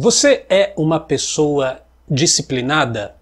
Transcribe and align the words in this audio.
Você 0.00 0.44
é 0.48 0.72
uma 0.76 1.00
pessoa 1.00 1.80
disciplinada? 2.08 3.16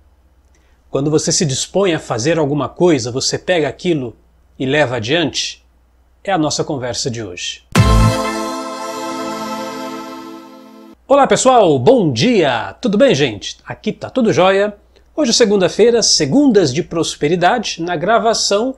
Quando 0.90 1.10
você 1.10 1.32
se 1.32 1.46
dispõe 1.46 1.94
a 1.94 1.98
fazer 1.98 2.38
alguma 2.38 2.68
coisa, 2.68 3.10
você 3.10 3.38
pega 3.38 3.66
aquilo 3.66 4.14
e 4.58 4.66
leva 4.66 4.96
adiante? 4.96 5.64
É 6.22 6.30
a 6.30 6.36
nossa 6.36 6.62
conversa 6.62 7.10
de 7.10 7.22
hoje. 7.22 7.62
Olá 11.08 11.26
pessoal, 11.26 11.78
bom 11.78 12.12
dia! 12.12 12.76
Tudo 12.78 12.98
bem, 12.98 13.14
gente? 13.14 13.56
Aqui 13.64 13.90
tá 13.90 14.10
tudo 14.10 14.30
jóia. 14.30 14.76
Hoje 15.16 15.30
é 15.30 15.34
segunda-feira, 15.34 16.02
segundas 16.02 16.74
de 16.74 16.82
prosperidade, 16.82 17.80
na 17.80 17.96
gravação, 17.96 18.76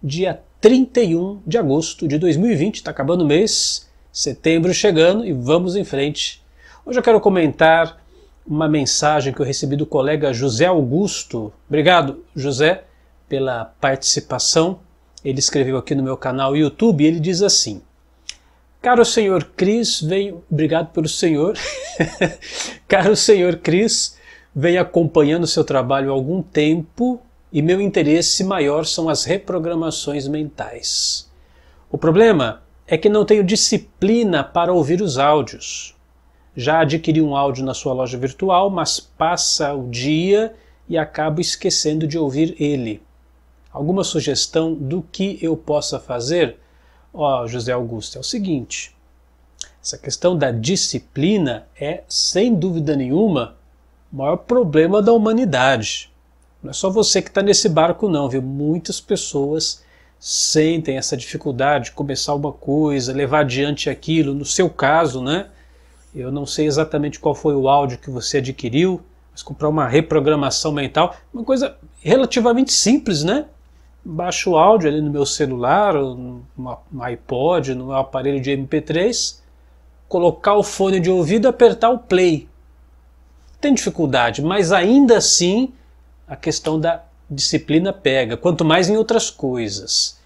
dia 0.00 0.40
31 0.60 1.42
de 1.44 1.58
agosto 1.58 2.06
de 2.06 2.16
2020, 2.16 2.76
está 2.76 2.92
acabando 2.92 3.24
o 3.24 3.26
mês, 3.26 3.90
setembro 4.12 4.72
chegando 4.72 5.26
e 5.26 5.32
vamos 5.32 5.74
em 5.74 5.82
frente 5.82 6.39
Hoje 6.90 6.98
eu 6.98 7.04
quero 7.04 7.20
comentar 7.20 8.02
uma 8.44 8.68
mensagem 8.68 9.32
que 9.32 9.38
eu 9.38 9.46
recebi 9.46 9.76
do 9.76 9.86
colega 9.86 10.32
José 10.32 10.66
Augusto. 10.66 11.52
Obrigado, 11.68 12.24
José, 12.34 12.82
pela 13.28 13.66
participação. 13.80 14.80
Ele 15.24 15.38
escreveu 15.38 15.76
aqui 15.76 15.94
no 15.94 16.02
meu 16.02 16.16
canal 16.16 16.56
YouTube 16.56 17.04
e 17.04 17.06
ele 17.06 17.20
diz 17.20 17.42
assim: 17.42 17.80
Caro 18.82 19.04
senhor 19.04 19.44
Cris, 19.56 20.02
venho. 20.02 20.42
Obrigado 20.50 20.88
pelo 20.88 21.06
senhor. 21.06 21.56
Caro 22.88 23.14
senhor 23.14 23.58
Cris, 23.58 24.18
venho 24.52 24.80
acompanhando 24.80 25.46
seu 25.46 25.62
trabalho 25.62 26.10
há 26.10 26.12
algum 26.12 26.42
tempo 26.42 27.22
e 27.52 27.62
meu 27.62 27.80
interesse 27.80 28.42
maior 28.42 28.84
são 28.84 29.08
as 29.08 29.24
reprogramações 29.24 30.26
mentais. 30.26 31.30
O 31.88 31.96
problema 31.96 32.64
é 32.84 32.98
que 32.98 33.08
não 33.08 33.24
tenho 33.24 33.44
disciplina 33.44 34.42
para 34.42 34.72
ouvir 34.72 35.00
os 35.00 35.18
áudios 35.18 35.94
já 36.60 36.80
adquiri 36.80 37.22
um 37.22 37.34
áudio 37.34 37.64
na 37.64 37.72
sua 37.72 37.94
loja 37.94 38.18
virtual, 38.18 38.68
mas 38.68 39.00
passa 39.00 39.72
o 39.72 39.88
dia 39.88 40.54
e 40.86 40.98
acabo 40.98 41.40
esquecendo 41.40 42.06
de 42.06 42.18
ouvir 42.18 42.54
ele. 42.60 43.02
Alguma 43.72 44.04
sugestão 44.04 44.74
do 44.74 45.00
que 45.00 45.38
eu 45.40 45.56
possa 45.56 45.98
fazer? 45.98 46.58
Ó, 47.14 47.42
oh, 47.42 47.46
José 47.46 47.72
Augusto, 47.72 48.18
é 48.18 48.20
o 48.20 48.24
seguinte: 48.24 48.94
essa 49.82 49.96
questão 49.96 50.36
da 50.36 50.50
disciplina 50.50 51.66
é, 51.80 52.02
sem 52.06 52.54
dúvida 52.54 52.94
nenhuma, 52.94 53.56
o 54.12 54.16
maior 54.16 54.36
problema 54.36 55.00
da 55.00 55.12
humanidade. 55.12 56.10
Não 56.62 56.70
é 56.70 56.74
só 56.74 56.90
você 56.90 57.22
que 57.22 57.28
está 57.28 57.40
nesse 57.40 57.68
barco, 57.68 58.06
não, 58.08 58.28
viu? 58.28 58.42
Muitas 58.42 59.00
pessoas 59.00 59.82
sentem 60.18 60.98
essa 60.98 61.16
dificuldade 61.16 61.86
de 61.86 61.92
começar 61.92 62.34
uma 62.34 62.52
coisa, 62.52 63.14
levar 63.14 63.40
adiante 63.40 63.88
aquilo. 63.88 64.34
No 64.34 64.44
seu 64.44 64.68
caso, 64.68 65.22
né? 65.22 65.48
Eu 66.14 66.32
não 66.32 66.44
sei 66.44 66.66
exatamente 66.66 67.20
qual 67.20 67.34
foi 67.34 67.54
o 67.54 67.68
áudio 67.68 67.98
que 67.98 68.10
você 68.10 68.38
adquiriu, 68.38 69.00
mas 69.30 69.42
comprar 69.42 69.68
uma 69.68 69.86
reprogramação 69.86 70.72
mental, 70.72 71.14
uma 71.32 71.44
coisa 71.44 71.76
relativamente 72.00 72.72
simples, 72.72 73.22
né? 73.22 73.46
Baixo 74.04 74.52
o 74.52 74.56
áudio 74.56 74.88
ali 74.88 75.00
no 75.00 75.10
meu 75.10 75.24
celular, 75.24 75.94
no, 75.94 76.42
iPod, 77.00 77.74
no 77.74 77.86
meu 77.86 77.96
aparelho 77.96 78.40
de 78.40 78.50
MP3, 78.50 79.38
colocar 80.08 80.54
o 80.54 80.62
fone 80.62 80.98
de 80.98 81.10
ouvido 81.10 81.46
e 81.46 81.48
apertar 81.48 81.90
o 81.90 81.98
play. 81.98 82.48
Tem 83.60 83.74
dificuldade, 83.74 84.42
mas 84.42 84.72
ainda 84.72 85.18
assim 85.18 85.72
a 86.26 86.34
questão 86.34 86.80
da 86.80 87.04
disciplina 87.30 87.92
pega, 87.92 88.36
quanto 88.36 88.64
mais 88.64 88.88
em 88.88 88.96
outras 88.96 89.30
coisas. 89.30 90.18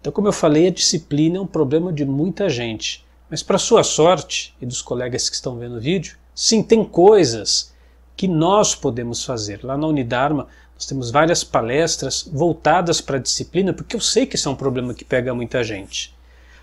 Então, 0.00 0.12
como 0.12 0.28
eu 0.28 0.32
falei, 0.32 0.68
a 0.68 0.70
disciplina 0.70 1.36
é 1.36 1.40
um 1.40 1.46
problema 1.46 1.92
de 1.92 2.06
muita 2.06 2.48
gente. 2.48 3.04
Mas 3.30 3.44
para 3.44 3.58
sua 3.58 3.84
sorte 3.84 4.54
e 4.60 4.66
dos 4.66 4.82
colegas 4.82 5.28
que 5.28 5.36
estão 5.36 5.56
vendo 5.56 5.76
o 5.76 5.80
vídeo, 5.80 6.18
sim, 6.34 6.62
tem 6.64 6.84
coisas 6.84 7.72
que 8.16 8.26
nós 8.26 8.74
podemos 8.74 9.24
fazer. 9.24 9.64
Lá 9.64 9.78
na 9.78 9.86
Unidarma 9.86 10.48
nós 10.74 10.84
temos 10.84 11.10
várias 11.10 11.44
palestras 11.44 12.28
voltadas 12.32 13.00
para 13.00 13.16
a 13.16 13.20
disciplina, 13.20 13.72
porque 13.72 13.94
eu 13.94 14.00
sei 14.00 14.26
que 14.26 14.34
isso 14.34 14.48
é 14.48 14.52
um 14.52 14.56
problema 14.56 14.94
que 14.94 15.04
pega 15.04 15.32
muita 15.32 15.62
gente. 15.62 16.12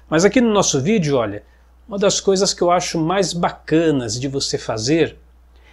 Mas 0.09 0.25
aqui 0.25 0.41
no 0.41 0.51
nosso 0.51 0.81
vídeo, 0.81 1.15
olha, 1.15 1.43
uma 1.87 1.97
das 1.97 2.19
coisas 2.19 2.53
que 2.53 2.61
eu 2.61 2.69
acho 2.69 2.99
mais 2.99 3.31
bacanas 3.31 4.19
de 4.19 4.27
você 4.27 4.57
fazer 4.57 5.17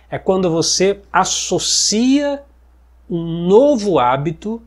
é 0.09 0.19
quando 0.19 0.49
você 0.49 1.01
associa 1.13 2.43
um 3.11 3.49
novo 3.49 3.99
hábito, 3.99 4.63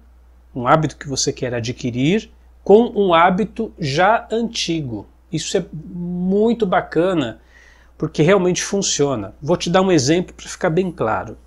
um 0.54 0.68
hábito 0.68 0.98
que 0.98 1.08
você 1.08 1.32
quer 1.32 1.54
adquirir, 1.54 2.30
com 2.64 2.92
um 2.96 3.14
hábito 3.14 3.72
já 3.80 4.28
antigo. 4.30 5.08
Isso 5.32 5.58
é 5.58 5.66
muito 5.74 6.66
bacana 6.66 7.40
porque 7.98 8.22
realmente 8.22 8.64
funciona. 8.64 9.34
Vou 9.42 9.58
te 9.58 9.70
dar 9.70 9.82
um 9.82 9.92
exemplo 9.92 10.34
para 10.34 10.48
ficar 10.48 10.70
bem 10.70 10.92
claro. 10.92 11.38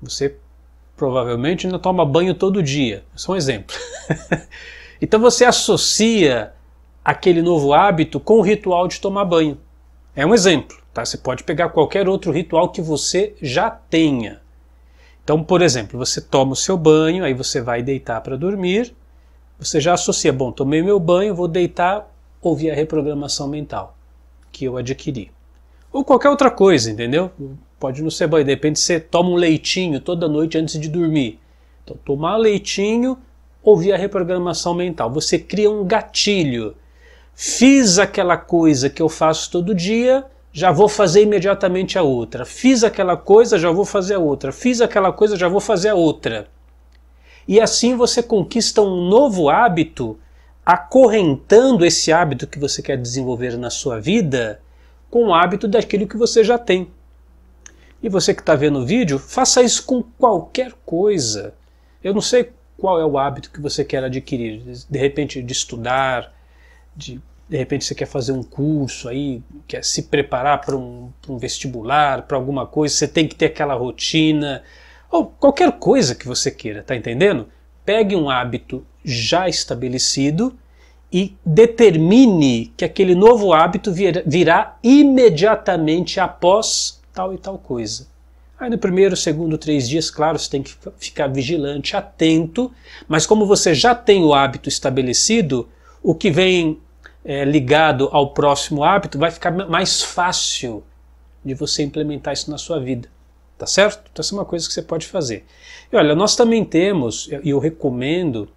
Você 0.00 0.36
provavelmente 0.96 1.66
ainda 1.66 1.78
toma 1.78 2.04
banho 2.04 2.34
todo 2.34 2.62
dia. 2.62 3.04
É 3.14 3.30
um 3.30 3.36
exemplo. 3.36 3.76
então 5.00 5.20
você 5.20 5.44
associa 5.44 6.52
aquele 7.04 7.42
novo 7.42 7.72
hábito 7.72 8.18
com 8.18 8.34
o 8.34 8.42
ritual 8.42 8.88
de 8.88 9.00
tomar 9.00 9.24
banho. 9.24 9.58
É 10.14 10.26
um 10.26 10.34
exemplo. 10.34 10.76
Tá? 10.92 11.04
Você 11.04 11.16
pode 11.16 11.44
pegar 11.44 11.68
qualquer 11.68 12.08
outro 12.08 12.32
ritual 12.32 12.70
que 12.70 12.82
você 12.82 13.34
já 13.40 13.70
tenha. 13.70 14.40
Então, 15.22 15.44
por 15.44 15.62
exemplo, 15.62 15.98
você 15.98 16.20
toma 16.20 16.52
o 16.52 16.56
seu 16.56 16.76
banho, 16.76 17.22
aí 17.22 17.34
você 17.34 17.60
vai 17.60 17.82
deitar 17.82 18.20
para 18.22 18.36
dormir. 18.36 18.94
Você 19.58 19.80
já 19.80 19.92
associa, 19.92 20.32
bom, 20.32 20.50
tomei 20.50 20.82
meu 20.82 20.98
banho, 20.98 21.34
vou 21.34 21.46
deitar, 21.46 22.10
ouvir 22.40 22.70
a 22.70 22.74
reprogramação 22.74 23.48
mental 23.48 23.96
que 24.52 24.64
eu 24.64 24.76
adquiri. 24.76 25.30
Ou 25.92 26.04
qualquer 26.04 26.28
outra 26.28 26.50
coisa, 26.50 26.90
entendeu? 26.90 27.30
Pode 27.78 28.02
não 28.02 28.10
ser 28.10 28.26
banho, 28.26 28.44
de 28.44 28.50
repente 28.50 28.78
você 28.78 29.00
toma 29.00 29.30
um 29.30 29.34
leitinho 29.34 30.00
toda 30.00 30.28
noite 30.28 30.58
antes 30.58 30.78
de 30.78 30.88
dormir. 30.88 31.38
Então, 31.84 31.96
tomar 32.04 32.36
leitinho, 32.36 33.18
ouvir 33.62 33.92
a 33.92 33.96
reprogramação 33.96 34.74
mental. 34.74 35.10
Você 35.10 35.38
cria 35.38 35.70
um 35.70 35.84
gatilho. 35.84 36.74
Fiz 37.34 37.98
aquela 37.98 38.36
coisa 38.36 38.90
que 38.90 39.00
eu 39.00 39.08
faço 39.08 39.50
todo 39.50 39.74
dia, 39.74 40.24
já 40.52 40.72
vou 40.72 40.88
fazer 40.88 41.22
imediatamente 41.22 41.96
a 41.96 42.02
outra. 42.02 42.44
Fiz 42.44 42.82
aquela 42.82 43.16
coisa, 43.16 43.58
já 43.58 43.70
vou 43.70 43.84
fazer 43.84 44.14
a 44.14 44.18
outra. 44.18 44.50
Fiz 44.50 44.80
aquela 44.80 45.12
coisa, 45.12 45.36
já 45.36 45.48
vou 45.48 45.60
fazer 45.60 45.90
a 45.90 45.94
outra. 45.94 46.48
E 47.46 47.60
assim 47.60 47.96
você 47.96 48.22
conquista 48.22 48.82
um 48.82 49.08
novo 49.08 49.48
hábito 49.48 50.18
acorrentando 50.68 51.82
esse 51.82 52.12
hábito 52.12 52.46
que 52.46 52.58
você 52.58 52.82
quer 52.82 52.98
desenvolver 52.98 53.56
na 53.56 53.70
sua 53.70 53.98
vida 53.98 54.60
com 55.08 55.28
o 55.28 55.34
hábito 55.34 55.66
daquilo 55.66 56.06
que 56.06 56.18
você 56.18 56.44
já 56.44 56.58
tem. 56.58 56.90
E 58.02 58.08
você 58.10 58.34
que 58.34 58.42
está 58.42 58.54
vendo 58.54 58.80
o 58.80 58.84
vídeo, 58.84 59.18
faça 59.18 59.62
isso 59.62 59.86
com 59.86 60.02
qualquer 60.02 60.74
coisa. 60.84 61.54
Eu 62.04 62.12
não 62.12 62.20
sei 62.20 62.52
qual 62.76 63.00
é 63.00 63.06
o 63.06 63.16
hábito 63.16 63.50
que 63.50 63.62
você 63.62 63.82
quer 63.82 64.04
adquirir. 64.04 64.60
De 64.90 64.98
repente, 64.98 65.42
de 65.42 65.52
estudar, 65.54 66.34
de, 66.94 67.18
de 67.48 67.56
repente 67.56 67.86
você 67.86 67.94
quer 67.94 68.06
fazer 68.06 68.32
um 68.32 68.42
curso 68.42 69.08
aí, 69.08 69.42
quer 69.66 69.82
se 69.82 70.02
preparar 70.02 70.60
para 70.60 70.76
um, 70.76 71.10
um 71.30 71.38
vestibular, 71.38 72.24
para 72.24 72.36
alguma 72.36 72.66
coisa, 72.66 72.94
você 72.94 73.08
tem 73.08 73.26
que 73.26 73.34
ter 73.34 73.46
aquela 73.46 73.72
rotina, 73.72 74.62
ou 75.10 75.24
qualquer 75.24 75.72
coisa 75.78 76.14
que 76.14 76.26
você 76.26 76.50
queira, 76.50 76.82
tá 76.82 76.94
entendendo? 76.94 77.48
Pegue 77.86 78.14
um 78.14 78.28
hábito 78.28 78.86
já 79.10 79.48
estabelecido 79.48 80.56
e 81.12 81.34
determine 81.44 82.72
que 82.76 82.84
aquele 82.84 83.14
novo 83.14 83.52
hábito 83.52 83.92
virá 84.26 84.76
imediatamente 84.82 86.20
após 86.20 87.00
tal 87.14 87.32
e 87.32 87.38
tal 87.38 87.58
coisa. 87.58 88.06
Aí 88.60 88.68
no 88.68 88.76
primeiro, 88.76 89.16
segundo, 89.16 89.56
três 89.56 89.88
dias, 89.88 90.10
claro, 90.10 90.38
você 90.38 90.50
tem 90.50 90.62
que 90.62 90.74
ficar 90.98 91.28
vigilante, 91.28 91.96
atento, 91.96 92.72
mas 93.06 93.24
como 93.24 93.46
você 93.46 93.74
já 93.74 93.94
tem 93.94 94.24
o 94.24 94.34
hábito 94.34 94.68
estabelecido, 94.68 95.68
o 96.02 96.14
que 96.14 96.30
vem 96.30 96.78
é, 97.24 97.44
ligado 97.44 98.08
ao 98.10 98.32
próximo 98.32 98.82
hábito 98.82 99.18
vai 99.18 99.30
ficar 99.30 99.50
mais 99.50 100.02
fácil 100.02 100.82
de 101.44 101.54
você 101.54 101.82
implementar 101.82 102.34
isso 102.34 102.50
na 102.50 102.58
sua 102.58 102.80
vida. 102.80 103.08
Tá 103.56 103.66
certo? 103.66 104.08
Então, 104.12 104.22
essa 104.22 104.34
é 104.34 104.38
uma 104.38 104.44
coisa 104.44 104.68
que 104.68 104.72
você 104.72 104.82
pode 104.82 105.06
fazer. 105.06 105.44
E 105.92 105.96
olha, 105.96 106.14
nós 106.14 106.36
também 106.36 106.64
temos, 106.64 107.28
e 107.42 107.50
eu 107.50 107.58
recomendo 107.58 108.48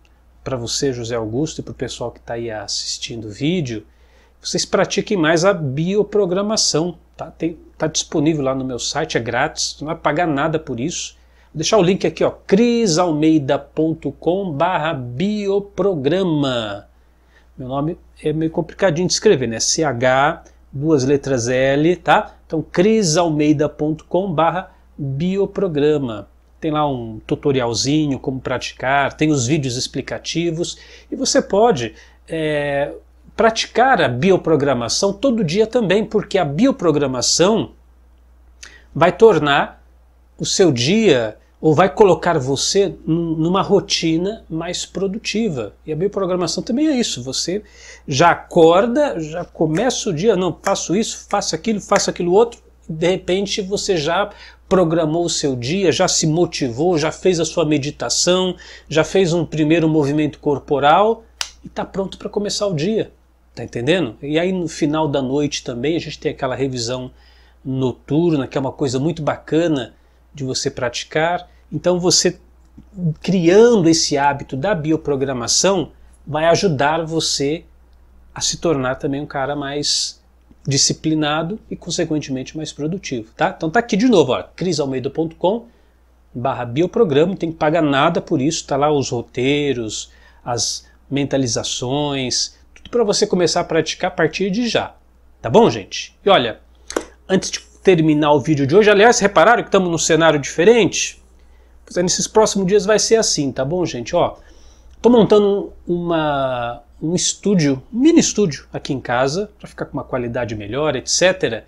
para 0.43 0.57
você, 0.57 0.91
José 0.91 1.15
Augusto, 1.15 1.59
e 1.59 1.63
para 1.63 1.71
o 1.71 1.75
pessoal 1.75 2.11
que 2.11 2.19
está 2.19 2.33
aí 2.33 2.49
assistindo 2.49 3.25
o 3.25 3.31
vídeo, 3.31 3.85
vocês 4.41 4.65
pratiquem 4.65 5.17
mais 5.17 5.45
a 5.45 5.53
bioprogramação. 5.53 6.97
Tá? 7.15 7.31
tá 7.77 7.87
disponível 7.87 8.43
lá 8.43 8.55
no 8.55 8.65
meu 8.65 8.79
site, 8.79 9.17
é 9.17 9.19
grátis, 9.19 9.77
não 9.79 9.85
vai 9.87 9.95
pagar 9.95 10.27
nada 10.27 10.57
por 10.57 10.79
isso. 10.79 11.15
Vou 11.53 11.59
deixar 11.59 11.77
o 11.77 11.83
link 11.83 12.07
aqui, 12.07 12.23
ó, 12.23 12.31
crisalmeida.com 12.31 14.51
barra 14.51 14.93
bioprograma. 14.93 16.87
Meu 17.57 17.67
nome 17.67 17.97
é 18.23 18.31
meio 18.33 18.49
complicadinho 18.49 19.07
de 19.07 19.13
escrever, 19.13 19.47
né? 19.47 19.59
CH, 19.59 20.49
duas 20.71 21.03
letras 21.03 21.47
L, 21.47 21.95
tá? 21.97 22.33
Então, 22.47 22.61
crisalmeida.com 22.61 24.33
barra 24.33 24.71
bioprograma. 24.97 26.30
Tem 26.61 26.71
lá 26.71 26.87
um 26.87 27.19
tutorialzinho 27.25 28.19
como 28.19 28.39
praticar, 28.39 29.13
tem 29.13 29.31
os 29.31 29.47
vídeos 29.47 29.75
explicativos 29.75 30.77
e 31.11 31.15
você 31.15 31.41
pode 31.41 31.95
é, 32.29 32.93
praticar 33.35 33.99
a 33.99 34.07
bioprogramação 34.07 35.11
todo 35.11 35.43
dia 35.43 35.65
também, 35.65 36.05
porque 36.05 36.37
a 36.37 36.45
bioprogramação 36.45 37.71
vai 38.93 39.11
tornar 39.11 39.83
o 40.37 40.45
seu 40.45 40.71
dia 40.71 41.35
ou 41.59 41.73
vai 41.73 41.89
colocar 41.93 42.37
você 42.39 42.95
numa 43.05 43.61
rotina 43.61 44.43
mais 44.49 44.85
produtiva. 44.85 45.73
E 45.85 45.91
a 45.91 45.95
bioprogramação 45.95 46.63
também 46.63 46.87
é 46.87 46.95
isso. 46.95 47.23
Você 47.23 47.63
já 48.07 48.31
acorda, 48.31 49.19
já 49.19 49.45
começa 49.45 50.09
o 50.09 50.13
dia, 50.13 50.35
não, 50.35 50.57
faço 50.61 50.95
isso, 50.95 51.27
faço 51.29 51.53
aquilo, 51.53 51.79
faço 51.79 52.09
aquilo 52.09 52.33
outro, 52.33 52.59
de 52.89 53.07
repente 53.07 53.61
você 53.61 53.95
já 53.95 54.31
programou 54.71 55.25
o 55.25 55.29
seu 55.29 55.53
dia, 55.53 55.91
já 55.91 56.07
se 56.07 56.25
motivou, 56.25 56.97
já 56.97 57.11
fez 57.11 57.41
a 57.41 57.45
sua 57.45 57.65
meditação, 57.65 58.55
já 58.87 59.03
fez 59.03 59.33
um 59.33 59.45
primeiro 59.45 59.89
movimento 59.89 60.39
corporal 60.39 61.25
e 61.61 61.67
está 61.67 61.83
pronto 61.83 62.17
para 62.17 62.29
começar 62.29 62.67
o 62.67 62.73
dia. 62.73 63.11
Tá 63.53 63.65
entendendo? 63.65 64.15
E 64.21 64.39
aí 64.39 64.53
no 64.53 64.69
final 64.69 65.09
da 65.09 65.21
noite 65.21 65.61
também 65.61 65.97
a 65.97 65.99
gente 65.99 66.17
tem 66.17 66.31
aquela 66.31 66.55
revisão 66.55 67.11
noturna, 67.65 68.47
que 68.47 68.57
é 68.57 68.61
uma 68.61 68.71
coisa 68.71 68.97
muito 68.97 69.21
bacana 69.21 69.93
de 70.33 70.45
você 70.45 70.71
praticar. 70.71 71.49
Então 71.69 71.99
você 71.99 72.39
criando 73.21 73.89
esse 73.89 74.17
hábito 74.17 74.55
da 74.55 74.73
bioprogramação 74.73 75.91
vai 76.25 76.45
ajudar 76.45 77.03
você 77.03 77.65
a 78.33 78.39
se 78.39 78.55
tornar 78.55 78.95
também 78.95 79.19
um 79.19 79.25
cara 79.25 79.53
mais 79.53 80.20
disciplinado 80.67 81.59
e 81.69 81.75
consequentemente 81.75 82.55
mais 82.55 82.71
produtivo, 82.71 83.31
tá? 83.35 83.53
Então 83.55 83.69
tá 83.69 83.79
aqui 83.79 83.97
de 83.97 84.07
novo, 84.07 84.35
crisalmeida.com 84.55 85.67
barra 86.33 86.65
bioprograma, 86.65 87.31
não 87.31 87.35
tem 87.35 87.51
que 87.51 87.57
pagar 87.57 87.81
nada 87.81 88.21
por 88.21 88.41
isso, 88.41 88.65
tá 88.65 88.77
lá 88.77 88.91
os 88.91 89.09
roteiros, 89.09 90.11
as 90.43 90.87
mentalizações, 91.09 92.57
tudo 92.73 92.89
para 92.89 93.03
você 93.03 93.27
começar 93.27 93.61
a 93.61 93.65
praticar 93.65 94.11
a 94.11 94.13
partir 94.13 94.49
de 94.49 94.67
já. 94.67 94.95
Tá 95.41 95.49
bom, 95.49 95.69
gente? 95.69 96.17
E 96.25 96.29
olha, 96.29 96.59
antes 97.27 97.51
de 97.51 97.59
terminar 97.83 98.31
o 98.31 98.39
vídeo 98.39 98.65
de 98.65 98.75
hoje, 98.75 98.89
aliás, 98.89 99.19
repararam 99.19 99.63
que 99.63 99.69
estamos 99.69 99.89
num 99.89 99.97
cenário 99.97 100.39
diferente? 100.39 101.21
Pois 101.83 101.97
é, 101.97 102.03
nesses 102.03 102.27
próximos 102.27 102.67
dias 102.67 102.85
vai 102.85 102.99
ser 102.99 103.17
assim, 103.17 103.51
tá 103.51 103.65
bom, 103.65 103.85
gente? 103.85 104.15
Ó, 104.15 104.37
tô 105.01 105.09
montando 105.09 105.73
uma, 105.85 106.81
um 107.01 107.15
estúdio, 107.15 107.81
um 107.91 107.99
mini 107.99 108.19
estúdio 108.19 108.65
aqui 108.71 108.93
em 108.93 109.01
casa, 109.01 109.49
para 109.57 109.67
ficar 109.67 109.85
com 109.85 109.93
uma 109.93 110.03
qualidade 110.03 110.55
melhor, 110.55 110.95
etc. 110.95 111.63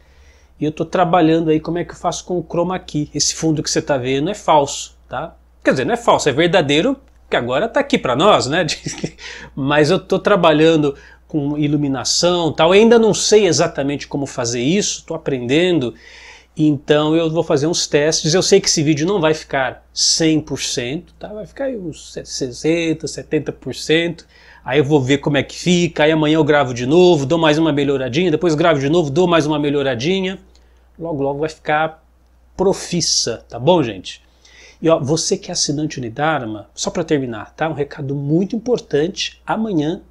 E 0.59 0.65
eu 0.65 0.71
tô 0.71 0.85
trabalhando 0.85 1.49
aí 1.49 1.59
como 1.59 1.77
é 1.77 1.83
que 1.83 1.91
eu 1.91 1.97
faço 1.97 2.23
com 2.25 2.37
o 2.37 2.43
chroma 2.43 2.77
key. 2.77 3.09
Esse 3.13 3.33
fundo 3.33 3.63
que 3.63 3.69
você 3.69 3.81
tá 3.81 3.97
vendo 3.97 4.29
é 4.29 4.35
falso, 4.35 4.95
tá? 5.09 5.35
Quer 5.63 5.71
dizer, 5.71 5.85
não 5.85 5.93
é 5.93 5.97
falso, 5.97 6.29
é 6.29 6.31
verdadeiro 6.31 6.97
que 7.29 7.35
agora 7.35 7.65
está 7.65 7.79
aqui 7.79 7.97
para 7.97 8.15
nós, 8.15 8.45
né? 8.45 8.65
Mas 9.55 9.89
eu 9.89 9.97
estou 9.97 10.19
trabalhando 10.19 10.95
com 11.27 11.57
iluminação, 11.57 12.53
tal. 12.53 12.75
Eu 12.75 12.81
ainda 12.81 12.99
não 12.99 13.13
sei 13.13 13.47
exatamente 13.47 14.07
como 14.07 14.27
fazer 14.27 14.61
isso, 14.61 14.99
estou 14.99 15.17
aprendendo. 15.17 15.95
Então 16.55 17.15
eu 17.15 17.31
vou 17.31 17.43
fazer 17.43 17.65
uns 17.65 17.87
testes. 17.87 18.35
Eu 18.35 18.43
sei 18.43 18.61
que 18.61 18.67
esse 18.67 18.83
vídeo 18.83 19.07
não 19.07 19.19
vai 19.19 19.33
ficar 19.33 19.83
100%, 19.95 21.05
tá? 21.17 21.29
Vai 21.29 21.47
ficar 21.47 21.65
aí 21.65 21.75
uns 21.75 22.13
60, 22.13 23.07
70%. 23.07 24.25
Aí 24.63 24.79
eu 24.79 24.83
vou 24.83 25.01
ver 25.01 25.17
como 25.17 25.37
é 25.37 25.43
que 25.43 25.55
fica. 25.55 26.03
Aí 26.03 26.11
amanhã 26.11 26.35
eu 26.35 26.43
gravo 26.43 26.73
de 26.73 26.85
novo, 26.85 27.25
dou 27.25 27.37
mais 27.37 27.57
uma 27.57 27.73
melhoradinha, 27.73 28.31
depois 28.31 28.55
gravo 28.55 28.79
de 28.79 28.89
novo, 28.89 29.09
dou 29.09 29.27
mais 29.27 29.45
uma 29.45 29.59
melhoradinha. 29.59 30.39
Logo 30.97 31.21
logo 31.21 31.39
vai 31.39 31.49
ficar 31.49 32.03
profissa, 32.55 33.43
tá 33.49 33.59
bom, 33.59 33.83
gente? 33.83 34.21
E 34.81 34.89
ó, 34.89 34.99
você 34.99 35.37
que 35.37 35.49
é 35.49 35.53
assinante 35.53 35.97
Unidarma, 35.97 36.69
só 36.73 36.91
para 36.91 37.03
terminar, 37.03 37.53
tá? 37.55 37.69
Um 37.69 37.73
recado 37.73 38.15
muito 38.15 38.55
importante. 38.55 39.41
Amanhã, 39.45 40.01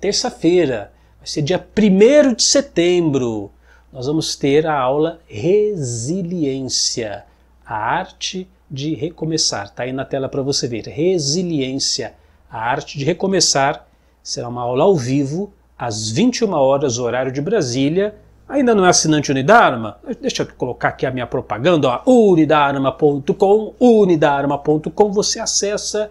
terça-feira, 0.00 0.92
vai 1.18 1.26
ser 1.26 1.42
dia 1.42 1.58
1 1.58 2.34
de 2.34 2.42
setembro, 2.42 3.50
nós 3.92 4.06
vamos 4.06 4.36
ter 4.36 4.66
a 4.66 4.78
aula 4.78 5.20
Resiliência, 5.26 7.24
a 7.64 7.74
arte 7.74 8.48
de 8.70 8.94
recomeçar. 8.94 9.68
Tá 9.68 9.82
aí 9.82 9.92
na 9.92 10.04
tela 10.04 10.28
para 10.28 10.40
você 10.40 10.66
ver. 10.66 10.86
Resiliência, 10.86 12.14
a 12.52 12.60
arte 12.60 12.98
de 12.98 13.04
recomeçar. 13.04 13.86
Será 14.22 14.48
uma 14.48 14.62
aula 14.62 14.84
ao 14.84 14.94
vivo, 14.94 15.52
às 15.76 16.10
21 16.10 16.52
horas, 16.52 16.98
horário 16.98 17.32
de 17.32 17.40
Brasília 17.40 18.14
Ainda 18.52 18.74
não 18.74 18.84
é 18.84 18.90
assinante 18.90 19.30
Unidarma? 19.30 19.96
Deixa 20.20 20.42
eu 20.42 20.48
colocar 20.58 20.88
aqui 20.88 21.06
a 21.06 21.10
minha 21.10 21.26
propaganda, 21.26 21.88
ó, 21.88 22.02
unidarma.com, 22.04 23.74
unidarma.com, 23.80 25.10
você 25.10 25.40
acessa, 25.40 26.10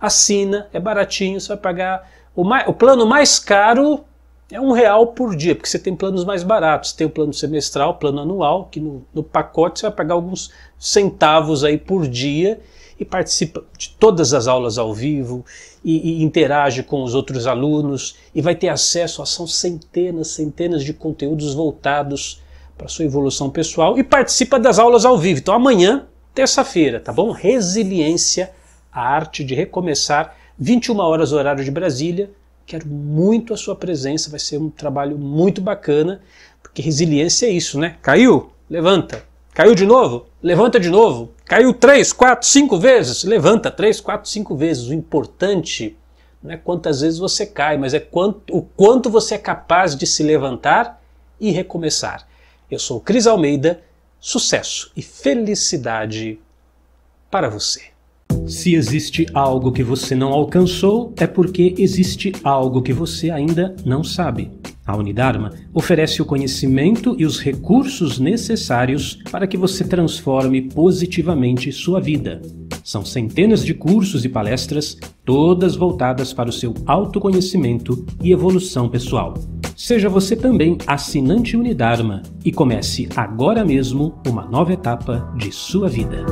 assina, 0.00 0.68
é 0.72 0.80
baratinho, 0.80 1.38
você 1.38 1.48
vai 1.48 1.58
pagar 1.58 2.10
o, 2.34 2.44
mais, 2.44 2.66
o 2.66 2.72
plano 2.72 3.04
mais 3.04 3.38
caro 3.38 4.02
é 4.50 4.58
um 4.58 4.72
real 4.72 5.08
por 5.08 5.36
dia, 5.36 5.54
porque 5.54 5.68
você 5.68 5.78
tem 5.78 5.94
planos 5.94 6.24
mais 6.24 6.42
baratos. 6.42 6.92
Tem 6.92 7.06
o 7.06 7.10
plano 7.10 7.34
semestral, 7.34 7.96
plano 7.96 8.20
anual, 8.20 8.68
que 8.70 8.80
no, 8.80 9.04
no 9.12 9.22
pacote 9.22 9.80
você 9.80 9.86
vai 9.86 9.96
pagar 9.96 10.14
alguns 10.14 10.50
centavos 10.78 11.62
aí 11.62 11.76
por 11.76 12.08
dia 12.08 12.58
e 12.98 13.04
participa 13.04 13.62
de 13.76 13.90
todas 13.90 14.32
as 14.32 14.46
aulas 14.46 14.78
ao 14.78 14.92
vivo 14.92 15.44
e, 15.84 16.20
e, 16.20 16.22
interage 16.22 16.82
com 16.82 17.02
os 17.02 17.14
outros 17.14 17.46
alunos 17.46 18.16
e 18.34 18.40
vai 18.40 18.54
ter 18.54 18.68
acesso 18.68 19.22
a 19.22 19.26
são 19.26 19.46
centenas, 19.46 20.28
centenas 20.28 20.82
de 20.82 20.92
conteúdos 20.92 21.54
voltados 21.54 22.42
para 22.76 22.88
sua 22.88 23.04
evolução 23.04 23.50
pessoal 23.50 23.98
e 23.98 24.04
participa 24.04 24.58
das 24.58 24.78
aulas 24.78 25.04
ao 25.04 25.18
vivo. 25.18 25.40
Então 25.40 25.54
amanhã, 25.54 26.06
terça-feira, 26.34 27.00
tá 27.00 27.12
bom? 27.12 27.30
Resiliência, 27.30 28.50
a 28.92 29.00
arte 29.00 29.44
de 29.44 29.54
recomeçar, 29.54 30.36
21 30.58 30.98
horas 30.98 31.32
horário 31.32 31.64
de 31.64 31.70
Brasília. 31.70 32.30
Quero 32.64 32.86
muito 32.86 33.54
a 33.54 33.56
sua 33.56 33.76
presença, 33.76 34.30
vai 34.30 34.40
ser 34.40 34.58
um 34.58 34.68
trabalho 34.68 35.16
muito 35.16 35.60
bacana, 35.60 36.20
porque 36.62 36.82
resiliência 36.82 37.46
é 37.46 37.50
isso, 37.50 37.78
né? 37.78 37.96
Caiu? 38.02 38.50
Levanta. 38.68 39.35
Caiu 39.56 39.74
de 39.74 39.86
novo? 39.86 40.26
Levanta 40.42 40.78
de 40.78 40.90
novo. 40.90 41.32
Caiu 41.46 41.72
três, 41.72 42.12
quatro, 42.12 42.46
cinco 42.46 42.78
vezes? 42.78 43.24
Levanta 43.24 43.70
três, 43.70 44.02
quatro, 44.02 44.28
cinco 44.28 44.54
vezes. 44.54 44.86
O 44.88 44.92
importante 44.92 45.96
não 46.42 46.50
é 46.50 46.58
quantas 46.58 47.00
vezes 47.00 47.18
você 47.18 47.46
cai, 47.46 47.78
mas 47.78 47.94
é 47.94 47.98
quanto, 47.98 48.54
o 48.54 48.60
quanto 48.60 49.08
você 49.08 49.36
é 49.36 49.38
capaz 49.38 49.96
de 49.96 50.06
se 50.06 50.22
levantar 50.22 51.02
e 51.40 51.50
recomeçar. 51.52 52.28
Eu 52.70 52.78
sou 52.78 53.00
Cris 53.00 53.26
Almeida, 53.26 53.82
sucesso 54.20 54.92
e 54.94 55.00
felicidade 55.00 56.38
para 57.30 57.48
você. 57.48 57.84
Se 58.46 58.74
existe 58.74 59.26
algo 59.32 59.72
que 59.72 59.82
você 59.82 60.14
não 60.14 60.34
alcançou, 60.34 61.14
é 61.16 61.26
porque 61.26 61.74
existe 61.78 62.30
algo 62.44 62.82
que 62.82 62.92
você 62.92 63.30
ainda 63.30 63.74
não 63.86 64.04
sabe. 64.04 64.50
A 64.86 64.96
Unidarma 64.96 65.50
oferece 65.74 66.22
o 66.22 66.24
conhecimento 66.24 67.16
e 67.18 67.26
os 67.26 67.40
recursos 67.40 68.18
necessários 68.18 69.18
para 69.30 69.46
que 69.46 69.56
você 69.56 69.84
transforme 69.84 70.62
positivamente 70.62 71.72
sua 71.72 72.00
vida. 72.00 72.40
São 72.84 73.04
centenas 73.04 73.64
de 73.64 73.74
cursos 73.74 74.24
e 74.24 74.28
palestras, 74.28 74.96
todas 75.24 75.74
voltadas 75.74 76.32
para 76.32 76.48
o 76.48 76.52
seu 76.52 76.72
autoconhecimento 76.86 78.06
e 78.22 78.30
evolução 78.30 78.88
pessoal. 78.88 79.34
Seja 79.76 80.08
você 80.08 80.36
também 80.36 80.78
assinante 80.86 81.56
Unidarma 81.56 82.22
e 82.44 82.52
comece 82.52 83.08
agora 83.16 83.64
mesmo 83.64 84.14
uma 84.26 84.46
nova 84.46 84.72
etapa 84.72 85.34
de 85.36 85.50
sua 85.50 85.88
vida. 85.88 86.24